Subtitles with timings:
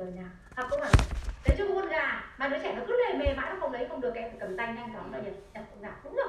[0.00, 0.90] lời nào hoặc à, câu bảo
[1.46, 3.88] đấy cho con gà, mà đứa trẻ nó cứ lề mề mãi nó không lấy
[3.88, 6.28] không được em phải cầm tay nhanh chóng là nhặt nhặt con gà đúng rồi.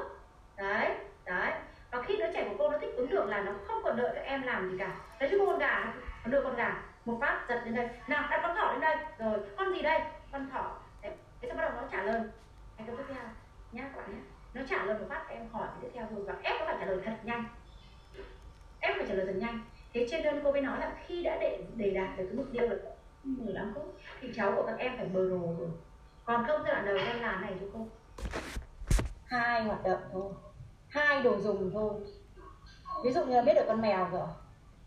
[0.58, 1.52] Đấy đấy.
[1.92, 4.12] Và khi đứa trẻ của cô nó thích ứng được là nó không còn đợi
[4.16, 4.96] các em làm gì cả.
[5.20, 5.94] Đấy cho con gà,
[6.26, 7.90] nó đưa con gà một phát giật lên đây.
[8.08, 8.96] Nào, đặt con thỏ lên đây.
[9.18, 10.02] Rồi, con gì đây?
[10.32, 10.78] Con thỏ.
[11.02, 11.12] Đấy,
[11.42, 12.22] thế xong bắt đầu nó trả lời.
[12.78, 13.24] Anh câu tiếp theo
[13.72, 14.22] nhá các bạn nhé.
[14.54, 16.24] Nó trả lời một phát, em hỏi tiếp theo thôi.
[16.28, 17.46] Và ép nó phải trả lời thật nhanh.
[18.80, 19.60] Ép phải trả lời thật nhanh.
[19.94, 22.46] Thế trên đơn cô mới nói là khi đã để để đạt được cái mục
[22.54, 22.80] tiêu rồi
[23.24, 25.70] 15 phút, thì cháu của các em phải bờ rồ rồi.
[26.26, 27.88] Còn không giai đoạn đầu em làm này cho cô.
[29.26, 30.34] Hai hoạt động thôi.
[30.90, 31.94] Hai đồ dùng thôi.
[33.04, 34.28] Ví dụ như là biết được con mèo rồi,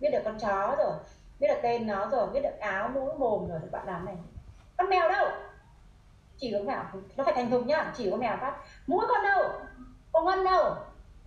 [0.01, 0.93] biết được con chó rồi,
[1.41, 4.17] biết được tên nó rồi, biết được áo mũ mồm rồi thì bạn làm này.
[4.77, 5.29] Con mèo đâu?
[6.37, 6.85] Chỉ có mèo
[7.17, 8.57] nó phải thành thục nhá, chỉ có mèo phát.
[8.87, 9.51] Mũi con đâu?
[10.13, 10.75] Con ngân đâu?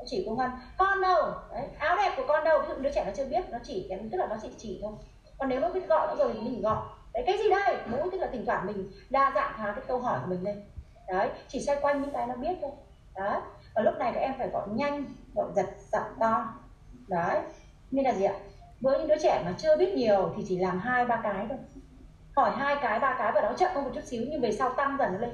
[0.05, 0.51] Chỉ có ngân.
[0.77, 1.31] Con đâu?
[1.51, 2.62] Đấy, áo đẹp của con đâu?
[2.62, 4.79] Ví dụ đứa trẻ nó chưa biết, nó chỉ cái tức là nó chỉ chỉ
[4.81, 4.93] thôi.
[5.37, 6.85] Còn nếu nó biết gọi nó rồi thì mình gọi
[7.17, 7.77] đấy, cái gì đây?
[7.85, 10.63] Mũi tức là thỉnh thoảng mình đa dạng hóa cái câu hỏi của mình lên.
[11.07, 12.71] Đấy, chỉ xoay quanh những cái nó biết thôi.
[13.15, 13.40] Đấy,
[13.76, 16.54] và lúc này các em phải gọi nhanh, gọi giật, giọng to.
[17.07, 17.40] Đấy,
[17.91, 18.34] nên là gì ạ?
[18.82, 21.57] Với những đứa trẻ mà chưa biết nhiều thì chỉ làm hai, ba cái thôi.
[22.35, 24.70] Hỏi hai cái, ba cái và nó chậm hơn một chút xíu, nhưng về sau
[24.70, 25.29] tăng dần lên.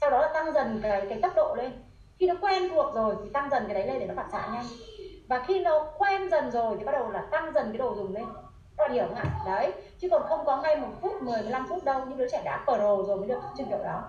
[0.00, 1.72] Sau đó là tăng dần cái cái tốc độ lên.
[2.18, 4.48] Khi nó quen thuộc rồi thì tăng dần cái đấy lên để nó phản xạ
[4.52, 4.64] nhanh.
[5.28, 8.14] Và khi nó quen dần rồi thì bắt đầu là tăng dần cái đồ dùng
[8.14, 8.24] lên
[8.90, 9.42] hiểu không ạ.
[9.46, 12.42] Đấy, chứ còn không có ngay một phút 10 15 phút đâu, những đứa trẻ
[12.44, 14.02] đã pro rồi mới được trình độ đó.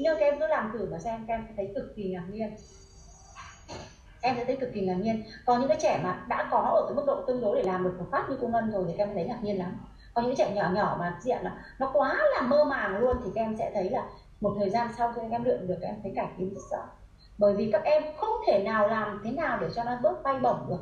[0.00, 2.56] Nhưng các em cứ làm thử mà xem, các em thấy cực kỳ ngạc nhiên.
[4.20, 5.22] Em sẽ thấy cực kỳ ngạc nhiên.
[5.46, 7.84] Còn những đứa trẻ mà đã có ở cái mức độ tương đối để làm
[7.84, 9.80] được một phát như cô ngân rồi thì các em thấy ngạc nhiên lắm.
[10.14, 13.30] Còn những trẻ nhỏ nhỏ mà diện là nó quá là mơ màng luôn thì
[13.34, 14.06] các em sẽ thấy là
[14.40, 16.60] một thời gian sau khi các em luyện được, các em thấy cải tiến rất
[16.70, 16.84] rõ
[17.38, 20.40] bởi vì các em không thể nào làm thế nào để cho nó bớt bay
[20.40, 20.78] bổng được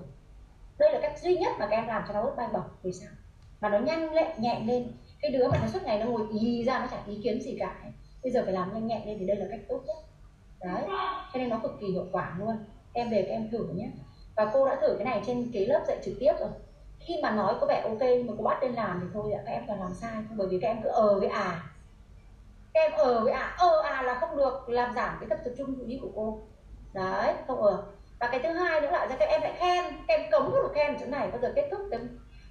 [0.78, 2.92] đây là cách duy nhất mà các em làm cho nó bớt bay bổng vì
[2.92, 3.10] sao?
[3.60, 4.92] Mà nó nhanh lẹ, nhẹ lên.
[5.20, 7.56] Cái đứa mà nó suốt ngày nó ngồi ý ra nó chẳng ý kiến gì
[7.60, 7.76] cả
[8.26, 9.96] bây giờ phải làm nhanh nhẹ lên thì đây là cách tốt nhất.
[10.60, 10.82] Đấy.
[11.32, 12.56] Cho nên nó cực kỳ hiệu quả luôn.
[12.92, 13.90] Em về các em thử nhé.
[14.36, 16.48] Và cô đã thử cái này trên cái lớp dạy trực tiếp rồi.
[17.00, 19.64] Khi mà nói có vẻ ok mà cô bắt lên làm thì thôi các em
[19.68, 20.12] còn làm sai.
[20.36, 21.62] Bởi vì các em cứ ờ với à.
[22.74, 23.54] Các em ờ với à.
[23.58, 24.68] Ờ à là không được.
[24.68, 26.40] Làm giảm cái tập tập ý của cô.
[26.92, 27.84] Đấy, không ờ
[28.20, 30.96] và cái thứ hai nữa là các em lại khen các em cấm được khen
[31.00, 32.00] chỗ này bao giờ kết thúc cái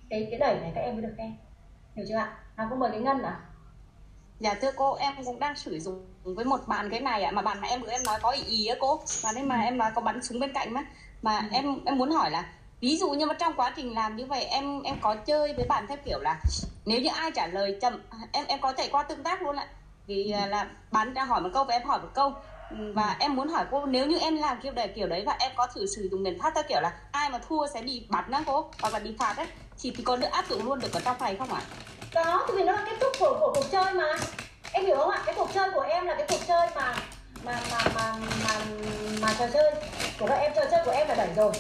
[0.09, 1.35] cái cái đẩy này các em mới được khen.
[1.95, 2.37] Hiểu chưa ạ?
[2.55, 3.39] À, cô mời cái ngân à
[4.39, 7.41] Dạ thưa cô, em cũng đang sử dụng với một bạn cái này ạ, mà
[7.41, 9.77] bạn mà em bữa em nói có ý ý á cô, mà nên mà em
[9.77, 10.81] nói có bắn súng bên cạnh mà,
[11.21, 11.47] mà ừ.
[11.51, 12.45] em em muốn hỏi là
[12.79, 15.65] ví dụ như mà trong quá trình làm như vậy em em có chơi với
[15.69, 16.41] bạn theo kiểu là
[16.85, 19.67] nếu như ai trả lời chậm em em có thể qua tương tác luôn ạ.
[20.07, 20.49] Vì ừ.
[20.49, 22.33] là bạn đã hỏi một câu và em hỏi một câu
[22.69, 25.51] và em muốn hỏi cô nếu như em làm kiểu đấy kiểu đấy và em
[25.55, 28.29] có thử sử dụng biện pháp theo kiểu là ai mà thua sẽ bị bắt
[28.29, 29.47] đó cô hoặc là bị phạt đấy
[29.81, 31.61] thì, thì có được áp dụng luôn được ở trong này không ạ?
[32.13, 34.15] Có, vì nó là kết thúc của, của cuộc chơi mà.
[34.71, 35.21] Em hiểu không ạ?
[35.25, 36.93] Cái cuộc chơi của em là cái cuộc chơi mà
[37.45, 38.59] mà mà mà mà,
[39.21, 39.71] mà trò chơi
[40.19, 41.51] của các em trò chơi của em là đẩy rồi.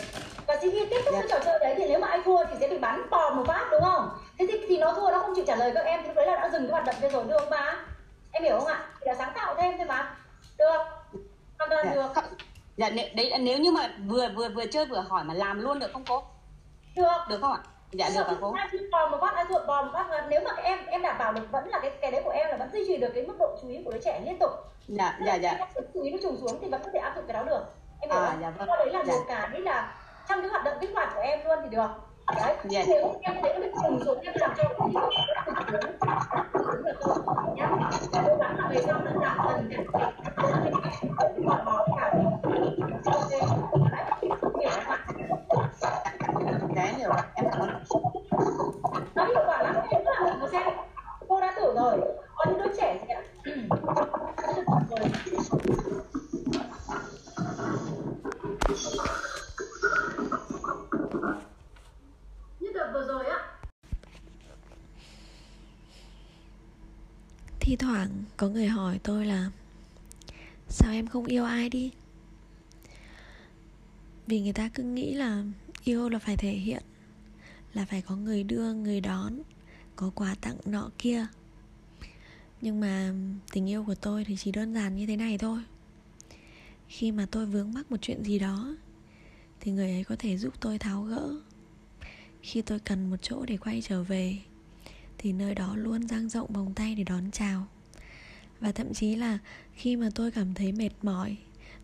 [0.47, 1.25] Và khi kết thúc yeah.
[1.29, 3.43] cái trò chơi đấy thì nếu mà ai thua thì sẽ bị bắn bò một
[3.47, 4.09] phát đúng không?
[4.39, 6.27] Thế thì, thì nó thua nó không chịu trả lời các em thì lúc đấy
[6.27, 7.75] là đã dừng cái hoạt động đây rồi được mà
[8.31, 8.85] em hiểu không ạ?
[8.99, 10.15] Thì là sáng tạo thêm thôi mà
[10.57, 10.77] được.
[11.59, 11.95] Hoàn toàn yeah.
[11.95, 12.21] được.
[12.77, 15.93] Dạ đấy nếu như mà vừa vừa vừa chơi vừa hỏi mà làm luôn được
[15.93, 16.23] không cô?
[16.95, 17.25] Được.
[17.29, 17.59] Được không ạ?
[17.91, 18.55] Dạ được ạ cô.
[18.91, 21.51] bò một phát ai thua bò một phát nếu mà em em đảm bảo được
[21.51, 23.57] vẫn là cái cái đấy của em là vẫn duy trì được cái mức độ
[23.61, 24.51] chú ý của đứa trẻ liên tục.
[24.87, 25.67] Dạ dạ dạ.
[25.93, 27.63] Chú ý nó trùng xuống thì vẫn có thể áp dụng cái đó được.
[27.99, 28.41] Em hiểu à, không?
[28.41, 28.67] dạ vâng.
[28.67, 29.13] đấy là dạ.
[29.13, 29.95] một cái là
[30.29, 31.89] trong cái hoạt động kích hoạt của em luôn thì được
[32.33, 32.87] đấy yes.
[32.89, 34.89] Nếu em thấy nó trùng xuống em làm cho cái
[37.55, 37.71] nhá
[38.11, 42.13] cố gắng là về sau nó giảm dần cái hoạt máu cả
[43.05, 43.29] ok
[46.75, 46.93] đấy
[47.35, 47.69] em cảm ơn
[49.15, 49.75] nó hiệu quả lắm
[50.39, 50.63] một xem
[51.27, 51.99] cô đã thử rồi
[52.35, 53.21] có những đứa trẻ gì ạ
[62.75, 63.39] đợt vừa rồi á
[67.65, 69.51] thi thoảng có người hỏi tôi là,
[70.69, 71.91] sao em không yêu ai đi?
[74.27, 75.43] Vì người ta cứ nghĩ là
[75.83, 76.83] yêu là phải thể hiện,
[77.73, 79.33] là phải có người đưa, người đón,
[79.95, 81.27] có quà tặng nọ kia.
[82.61, 83.13] Nhưng mà
[83.51, 85.63] tình yêu của tôi thì chỉ đơn giản như thế này thôi.
[86.87, 88.75] Khi mà tôi vướng mắc một chuyện gì đó,
[89.59, 91.35] thì người ấy có thể giúp tôi tháo gỡ.
[92.41, 94.37] Khi tôi cần một chỗ để quay trở về
[95.17, 97.67] thì nơi đó luôn dang rộng vòng tay để đón chào.
[98.59, 99.37] Và thậm chí là
[99.73, 101.37] khi mà tôi cảm thấy mệt mỏi,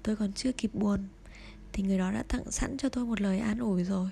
[0.04, 1.08] tôi còn chưa kịp buồn,
[1.74, 4.10] thì người đó đã tặng sẵn cho tôi một lời an ủi rồi.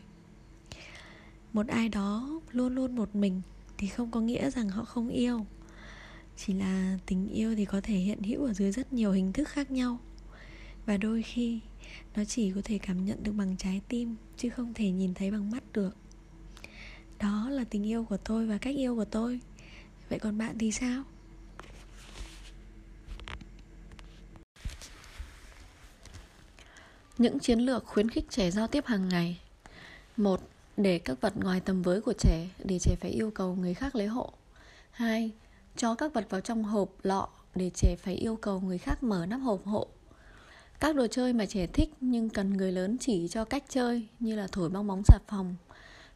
[1.54, 3.42] Một ai đó luôn luôn một mình
[3.78, 5.46] thì không có nghĩa rằng họ không yêu.
[6.38, 9.48] Chỉ là tình yêu thì có thể hiện hữu ở dưới rất nhiều hình thức
[9.50, 10.00] khác nhau.
[10.86, 11.60] Và đôi khi,
[12.16, 15.32] nó chỉ có thể cảm nhận được bằng trái tim, chứ không thể nhìn thấy
[15.32, 15.96] bằng mắt được
[17.22, 19.40] đó là tình yêu của tôi và cách yêu của tôi
[20.10, 21.04] vậy còn bạn thì sao
[27.18, 29.40] những chiến lược khuyến khích trẻ giao tiếp hàng ngày
[30.18, 30.42] một
[30.78, 33.96] để các vật ngoài tầm với của trẻ để trẻ phải yêu cầu người khác
[33.96, 34.34] lấy hộ
[35.00, 35.32] 2.
[35.76, 39.26] Cho các vật vào trong hộp, lọ để trẻ phải yêu cầu người khác mở
[39.26, 39.88] nắp hộp hộ.
[40.80, 44.36] Các đồ chơi mà trẻ thích nhưng cần người lớn chỉ cho cách chơi như
[44.36, 45.56] là thổi bong bóng xà phòng,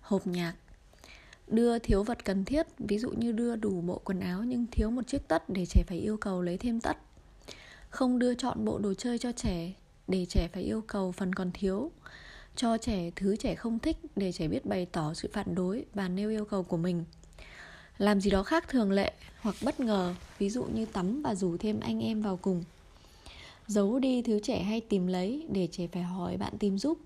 [0.01, 0.53] hộp nhạc.
[1.47, 4.91] Đưa thiếu vật cần thiết, ví dụ như đưa đủ bộ quần áo nhưng thiếu
[4.91, 6.97] một chiếc tất để trẻ phải yêu cầu lấy thêm tất.
[7.89, 9.73] Không đưa chọn bộ đồ chơi cho trẻ
[10.07, 11.91] để trẻ phải yêu cầu phần còn thiếu.
[12.55, 16.07] Cho trẻ thứ trẻ không thích để trẻ biết bày tỏ sự phản đối và
[16.07, 17.05] nêu yêu cầu của mình
[17.97, 19.11] làm gì đó khác thường lệ
[19.41, 22.63] hoặc bất ngờ ví dụ như tắm và rủ thêm anh em vào cùng
[23.67, 26.97] giấu đi thứ trẻ hay tìm lấy để trẻ phải hỏi bạn tìm giúp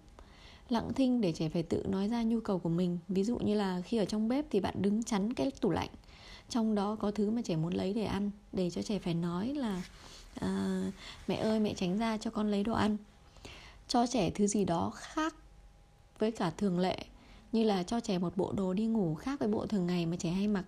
[0.69, 2.97] lặng thinh để trẻ phải tự nói ra nhu cầu của mình.
[3.07, 5.89] Ví dụ như là khi ở trong bếp thì bạn đứng chắn cái tủ lạnh.
[6.49, 9.47] Trong đó có thứ mà trẻ muốn lấy để ăn để cho trẻ phải nói
[9.47, 9.83] là
[10.39, 10.81] à,
[11.27, 12.97] mẹ ơi mẹ tránh ra cho con lấy đồ ăn.
[13.87, 15.35] Cho trẻ thứ gì đó khác
[16.19, 16.97] với cả thường lệ
[17.51, 20.15] như là cho trẻ một bộ đồ đi ngủ khác với bộ thường ngày mà
[20.19, 20.65] trẻ hay mặc.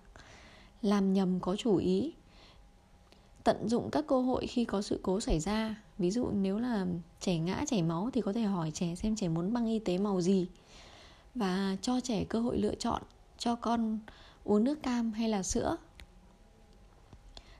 [0.82, 2.12] Làm nhầm có chủ ý.
[3.44, 6.86] Tận dụng các cơ hội khi có sự cố xảy ra ví dụ nếu là
[7.20, 9.98] trẻ ngã, chảy máu thì có thể hỏi trẻ xem trẻ muốn băng y tế
[9.98, 10.46] màu gì.
[11.34, 13.02] Và cho trẻ cơ hội lựa chọn
[13.38, 13.98] cho con
[14.44, 15.76] uống nước cam hay là sữa.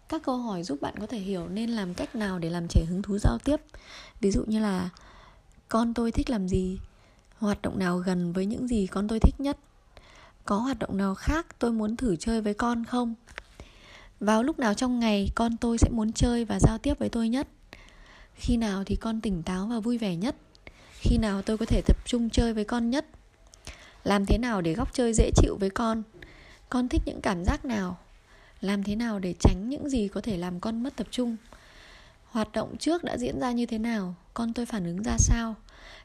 [0.08, 2.84] Các câu hỏi giúp bạn có thể hiểu nên làm cách nào để làm trẻ
[2.88, 3.60] hứng thú giao tiếp.
[4.20, 4.88] Ví dụ như là,
[5.68, 6.78] con tôi thích làm gì?
[7.38, 9.58] Hoạt động nào gần với những gì con tôi thích nhất?
[10.44, 13.14] Có hoạt động nào khác tôi muốn thử chơi với con không?
[14.20, 17.28] Vào lúc nào trong ngày con tôi sẽ muốn chơi và giao tiếp với tôi
[17.28, 17.48] nhất?
[18.40, 20.36] Khi nào thì con tỉnh táo và vui vẻ nhất?
[21.00, 23.06] Khi nào tôi có thể tập trung chơi với con nhất?
[24.04, 26.02] Làm thế nào để góc chơi dễ chịu với con?
[26.68, 27.98] Con thích những cảm giác nào?
[28.60, 31.36] Làm thế nào để tránh những gì có thể làm con mất tập trung?
[32.24, 34.14] Hoạt động trước đã diễn ra như thế nào?
[34.34, 35.54] Con tôi phản ứng ra sao?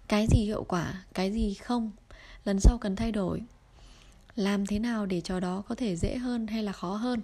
[0.07, 1.91] Cái gì hiệu quả, cái gì không?
[2.45, 3.41] Lần sau cần thay đổi.
[4.35, 7.21] Làm thế nào để trò đó có thể dễ hơn hay là khó hơn?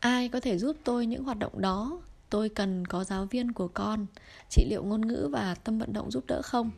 [0.00, 2.00] Ai có thể giúp tôi những hoạt động đó?
[2.34, 4.06] Tôi cần có giáo viên của con.
[4.50, 6.70] Trị liệu ngôn ngữ và tâm vận động giúp đỡ không?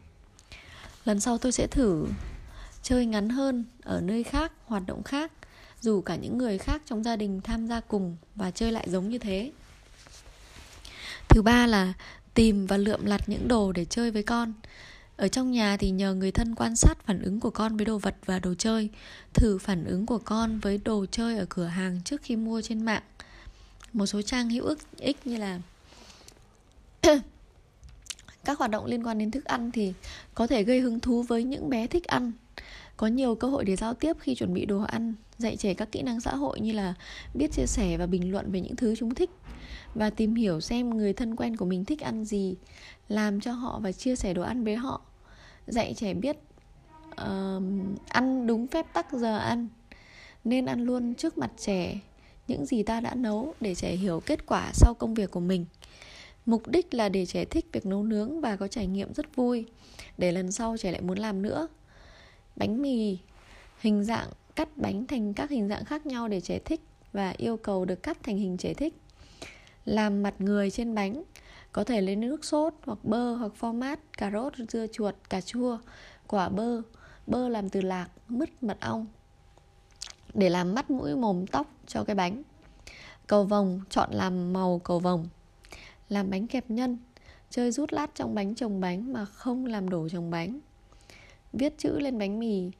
[1.04, 2.06] Lần sau tôi sẽ thử
[2.82, 5.32] chơi ngắn hơn ở nơi khác, hoạt động khác,
[5.80, 9.08] dù cả những người khác trong gia đình tham gia cùng và chơi lại giống
[9.08, 9.52] như thế.
[11.28, 11.92] Thứ ba là
[12.34, 14.52] tìm và lượm lặt những đồ để chơi với con.
[15.16, 17.98] Ở trong nhà thì nhờ người thân quan sát phản ứng của con với đồ
[17.98, 18.90] vật và đồ chơi,
[19.34, 22.84] thử phản ứng của con với đồ chơi ở cửa hàng trước khi mua trên
[22.84, 23.02] mạng
[23.92, 25.60] một số trang hữu ích như là
[28.44, 29.92] các hoạt động liên quan đến thức ăn thì
[30.34, 32.32] có thể gây hứng thú với những bé thích ăn.
[32.96, 35.92] Có nhiều cơ hội để giao tiếp khi chuẩn bị đồ ăn dạy trẻ các
[35.92, 36.94] kỹ năng xã hội như là
[37.34, 39.30] biết chia sẻ và bình luận về những thứ chúng thích
[39.94, 42.54] và tìm hiểu xem người thân quen của mình thích ăn gì
[43.08, 45.00] làm cho họ và chia sẻ đồ ăn với họ.
[45.66, 46.36] Dạy trẻ biết
[47.10, 47.62] uh,
[48.08, 49.68] ăn đúng phép tắc giờ ăn
[50.44, 51.98] nên ăn luôn trước mặt trẻ
[52.48, 55.66] những gì ta đã nấu để trẻ hiểu kết quả sau công việc của mình.
[56.47, 59.66] Mục đích là để trẻ thích việc nấu nướng và có trải nghiệm rất vui,
[60.18, 61.68] để lần sau trẻ lại muốn làm nữa.
[62.56, 63.18] Bánh mì,
[63.80, 66.80] hình dạng cắt bánh thành các hình dạng khác nhau để trẻ thích
[67.12, 68.94] và yêu cầu được cắt thành hình trẻ thích.
[69.85, 71.23] Làm mặt người trên bánh,
[71.73, 75.78] có thể lấy nước sốt hoặc bơ hoặc format, cà rốt, dưa chuột, cà chua,
[76.26, 76.82] quả bơ.
[77.26, 79.06] Bơ làm từ lạc, mứt, mật ong
[80.35, 82.42] để làm mắt mũi, mồm, tóc cho cái bánh.
[83.26, 85.28] Cầu vồng, chọn làm màu cầu vồng.
[86.09, 86.99] Làm bánh kẹp nhân,
[87.50, 90.61] chơi rút lát trong bánh trồng bánh mà không làm đổ trồng bánh.
[91.52, 92.71] Viết chữ lên bánh mì,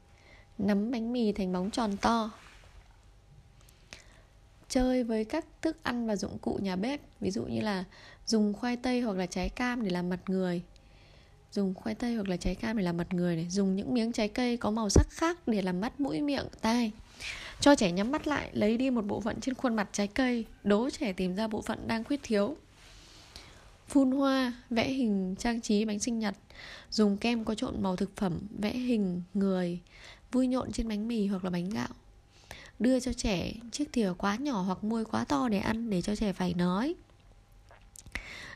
[0.59, 2.31] nắm bánh mì thành bóng tròn to.
[4.69, 7.85] Chơi với các thức ăn và dụng cụ nhà bếp, ví dụ như là
[8.26, 10.62] dùng khoai tây hoặc là trái cam để làm mặt người.
[11.53, 13.47] Dùng khoai tây hoặc là trái cam để làm mặt người này.
[13.50, 16.93] Dùng những miếng trái cây có màu sắc khác để làm mắt mũi miệng, tai
[17.61, 20.44] cho trẻ nhắm mắt lại, lấy đi một bộ phận trên khuôn mặt trái cây,
[20.64, 22.56] đố trẻ tìm ra bộ phận đang khuyết thiếu.
[23.88, 26.35] Phun hoa, vẽ hình trang trí bánh sinh nhật,
[26.90, 29.80] dùng kem có trộn màu thực phẩm, vẽ hình người,
[30.32, 31.88] vui nhộn trên bánh mì hoặc là bánh gạo.
[32.78, 36.16] Đưa cho trẻ chiếc thìa quá nhỏ hoặc môi quá to để ăn, để cho
[36.16, 36.94] trẻ phải nói.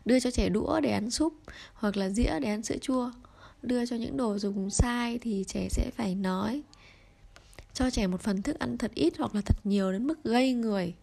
[0.04, 1.34] Đưa cho trẻ đũa để ăn súp
[1.72, 3.10] hoặc là dĩa để ăn sữa chua.
[3.62, 6.62] Đưa cho những đồ dùng sai thì trẻ sẽ phải nói
[7.80, 10.52] cho trẻ một phần thức ăn thật ít hoặc là thật nhiều đến mức gây
[10.52, 10.94] người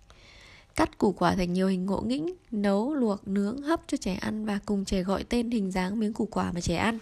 [0.75, 4.45] Cắt củ quả thành nhiều hình ngộ nghĩnh, nấu, luộc, nướng, hấp cho trẻ ăn
[4.45, 6.99] và cùng trẻ gọi tên hình dáng miếng củ quả mà trẻ ăn.